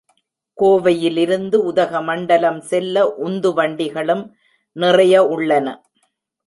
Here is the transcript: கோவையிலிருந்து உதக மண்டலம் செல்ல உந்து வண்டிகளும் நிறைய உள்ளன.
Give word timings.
கோவையிலிருந்து 0.57 1.55
உதக 1.55 2.01
மண்டலம் 2.01 2.59
செல்ல 2.61 3.05
உந்து 3.17 3.53
வண்டிகளும் 3.53 4.35
நிறைய 4.75 5.25
உள்ளன. 5.25 5.67